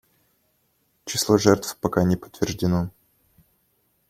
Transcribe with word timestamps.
Число 1.05 1.37
жертв 1.37 1.77
пока 1.77 2.03
не 2.03 2.15
подтверждено. 2.17 2.89